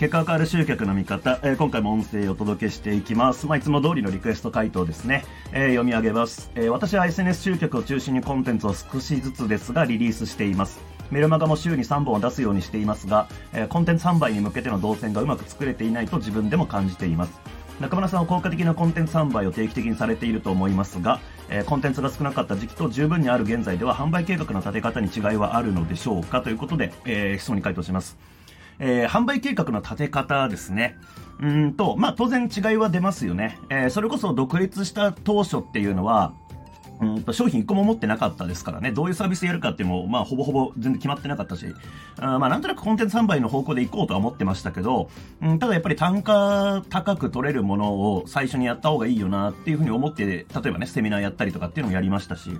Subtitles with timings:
[0.00, 3.46] 結果が変わる集客の見方、えー、今回も音声をお届けしていきます。
[3.46, 5.26] まあ、いつも通りのリクエスト回答ですね。
[5.52, 6.70] えー、読み上げます、えー。
[6.70, 10.80] 私は SNS 集客を中心にコンテンツを少しずつですがリリースしています。
[11.10, 17.38] メルマガも週に3本を出すようにしていますが、え、コンテンツ販売に向けての動線がうまく作れていないと自分でも感じています。
[17.78, 21.20] 中村さんは効果的なコンテンツ販売を定期的にされていると思いますが、
[21.50, 28.39] え、コンテンツが少なかった時期と十分にある現在では販売計画の立て方に違いはあるのでしょうかということで、えー、質問に回答します。
[28.80, 30.96] えー、販売計画の立て方ですね。
[31.40, 33.58] うんと、まあ、当然違いは出ますよね。
[33.70, 36.34] えー、それこそ独立した当初っていうのは、
[37.00, 41.66] うんと商品1個も持ってなかったですからね、どういうサービスやるかっていうのも、まあ、ほぼほぼ全然決まってなかったし、
[42.18, 45.08] あまあ、なんとなくコンテンツ販売の方向で行こうとは思ってましたけど、
[45.40, 52.50] うん、ただやっぱり単価高く取れるものを最初にやった方がいいよなっていうふうに思って、例えばね、セミナーやったりとかっていうのもやりましたし、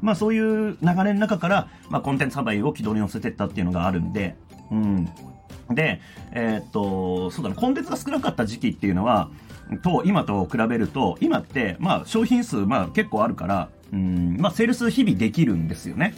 [0.00, 4.36] まあ、そういう流れの中から、まあ、コンテンツ販売を軌道に乗せてったっていうのがあるんで、
[4.70, 5.10] うん。
[5.70, 6.00] で、
[6.32, 9.30] えー、っと、そうだな、コンテンツが少なかった時期っていうのは、
[9.82, 16.14] と、今と比べると、今って、まあ、商品数、まあ、結構あるから、うん、まあ、セールス日々できるんですよね。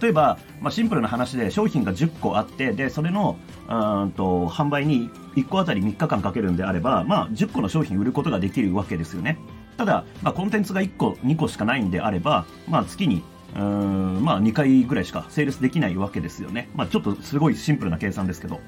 [0.00, 3.36] 例えば、まあ、シンプルな話で商品が10個あって、で、それの、
[3.68, 9.38] うんと、販売に1個あたり3日間かけるんであれば、まあ、10個の商品売ることができるわけですよね。
[9.76, 13.22] ただ、まあ、コンテンツが1個、2個しかないんであれば、まあ、月に、
[13.54, 16.70] うん、まあ、2回ぐらいしかセールスできないわけですよね。
[16.74, 18.60] まあ、ちょっとすごいシンプルな計算ですけど。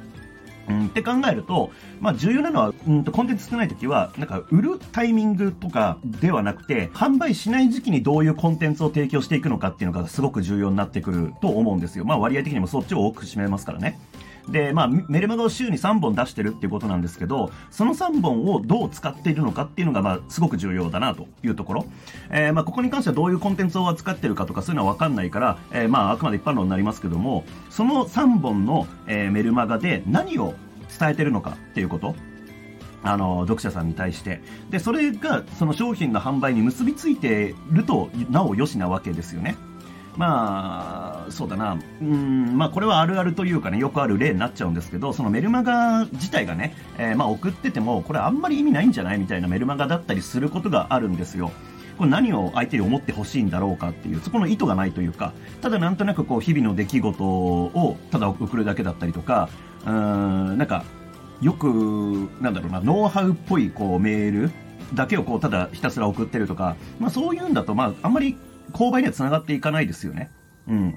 [0.69, 12.05] うん、って考えると、まあ、重要なのは、うんと、コンテンツ少ない時は、なんか、売るタイミングとかではなくて、販売しない時期にどういうコンテンツを提供していくのかっていうのがすごく重要になってくると思うんですよ。
[12.05, 13.99] まあ、割合的にもそっちを多く占めますからね。
[14.49, 21.87] で、まあ、メルマガを週に3本出してるっていうことなんですけど、その3本をどう使っているのかっていうのが、まあ、すごく重要だなというところ。
[22.31, 30.55] えー、まあ、ここに関してはどういうコンテンツを扱ってるかとかそういうのはわかんないから、えー、まあ、あくまで一般論になりますけども、その3本の、えー、メルマガで何を
[30.99, 32.15] 伝えてるのかっていうこと。
[33.07, 34.41] あの、読者さんに対して。
[34.71, 39.57] で、それが、その商品の販売に結びついてると、なお良しなわけですよね。
[40.17, 41.79] まあ、そうだな。
[42.01, 51.51] うん、まあこれはあるあるというかね、よくある例になっちゃうんですけど、そのメルマガ自体がね、えー、まあ送ってても、これあんまり意味ないんじゃないみたいなメルマガだったりすることがあるんですよ。
[51.99, 55.33] これ何を相手に思ってほしいんだろうかっていう、そこの意図がないというか、
[55.63, 59.49] ただなんとなくこう日々の出来事をただ送るだけだったりとか、
[59.87, 60.85] うん、なんか、
[61.41, 64.51] よく、なんだろうな、ノウハウっぽいこうメール
[64.95, 68.37] だけをこうただひたすら送ってるとか、まあそういうんだと、まああんまり
[68.73, 70.31] 購買には繋がっていかないですよね。
[70.69, 70.95] うん。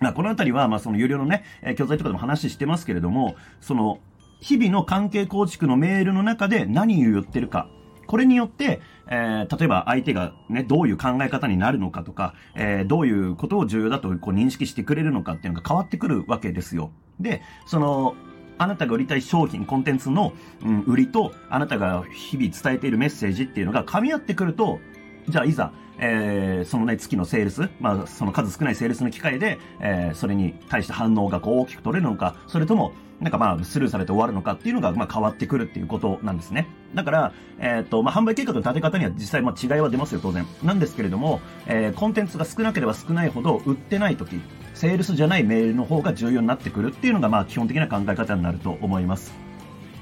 [0.00, 4.00] まあ、このあたりは、まあ、その有料のね、えー、教材とかでも話してますけれども、その、
[4.40, 7.68] 日々の関係構築のメールの中で何を言ってるか。
[8.06, 16.90] これによって、えー、例えば相手がね、どういう考え方になるのかとか、えー、どういうことを重要だとこう認識してくれるのかっていうのが変わってくるわけですよ。
[17.20, 18.14] で、その、
[18.58, 20.32] あなたが売りたい商品、コンテンツの、
[20.64, 24.80] うん、売りと、あなたが日々伝えているメッセージっていうのが噛み合ってくると、
[25.28, 36.68] じゃあいざ、えー、そのね、月のセールス、まあ、その数少ないセールスの機会で、えー、それに対して反応がこう大きく取れるのか、それとも、なんかまあ、スルーされて終わるのかっていうのが、まあ、変わってくるっていうことなんですね。
[36.94, 40.46] だから、えっ、ー、と、まあ、販売計画の立て方には実際、まあ、違いは出ますよ、当然。
[40.62, 44.40] なんですけれども、えー、コンテンツが少なければ少ないほど、売ってない時、
[44.72, 49.34] セールスじゃないメールの方が重要になってくるっていうのが、まあ、基本的な考え方になると思います。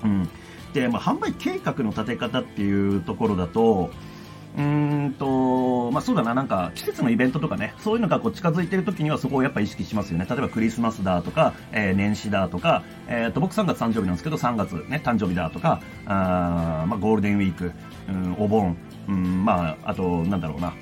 [0.04, 0.28] うん。
[0.72, 3.91] で、まあ、販売計画の立て方っていうところだと、
[4.56, 10.26] うんと、まあそうだな、なんか季節のイベントとかね、そういうのがこう近づいてる時にはそこをやっぱ意識しますよね。
[10.28, 17.72] 例えばクリスマスだとか、えー、年始だとか、えっ、ー、と、僕3月誕生日なんですけど、3月ね、誕生日だとか、あまあゴールデンウィーク、
[18.09, 18.76] うん、お盆、
[19.09, 20.72] うん、まあ、あと、なんだろうな、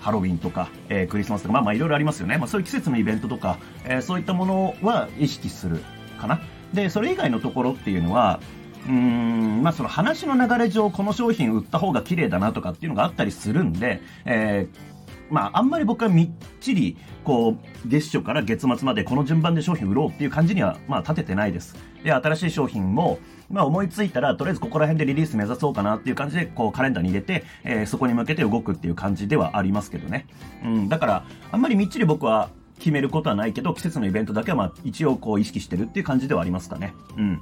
[0.00, 2.38] ハロウィンとか、えー、クリスマスとか、まあまあいろいろありますよね。
[2.38, 5.80] まあそういう季節のイベントとか、えー、そういったものは意識する
[6.20, 6.40] かな。
[6.72, 8.40] で、それ以外のところっていうのは、
[8.86, 14.88] うん、まあその話の流れ上、この商品売った方が綺麗だなとかっていうのがあったりするんで、えー、
[15.30, 16.30] まあ、あんまり僕はみっ
[16.60, 21.76] ちり、こう、月初から月末までこの順番で商品売ろうっていう感じには、まあ、立ててないです。
[22.02, 23.18] で、新しい商品も、
[23.50, 30.26] まあ、思いついたら、とりあえずここら辺でリリース目指そうかなっていう感じで、こう、カレンダーに入れて、えー、そこに向けて動くっていう感じではありますけどね。
[30.64, 36.94] うん、だから、あんまりみっちり僕は決めることはないけど、季節のイベントだけは、まあ、一応こう、意識してるっていう感じではありますかね。
[37.16, 37.40] うん。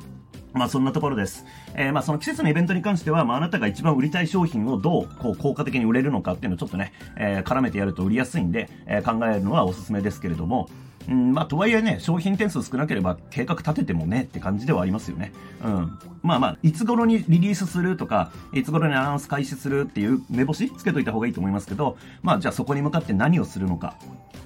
[0.57, 1.45] まあそんなところです。
[1.75, 10.69] えー、まあその季節のイベントに関しては、まああなたが一番売りたい商品をどうこう効果的に売れるのかっていうのをちょっとね、えー、絡めてやると売りやすいんで、えー、考えるのはおすすめですけれども、
[11.09, 15.33] うん、まあ、とはいえね、商品点数少なければ計画立ててもねって感じではありますよね。
[15.65, 15.99] うん。
[16.23, 23.95] まあまあ、いつ頃にリリースするとか、いつ頃にアナウンス開始するっていう目星つけといた方がいいと思いますけど、まあじゃあそこに向かって何をするのか。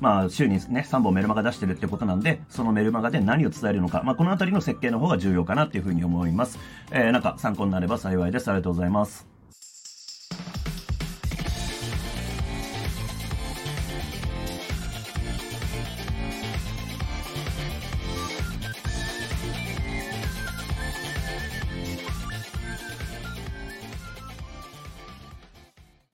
[0.00, 6.58] まあ、週にね、3本メルマガ出してるってことなんで、そのメルマガで何を伝えるのか、まあ、このあたりの設計の方が重要かなっていうふうに思います。
[6.90, 8.48] えー、なんか参考になれば幸いです。
[8.48, 9.29] ありがとうございます。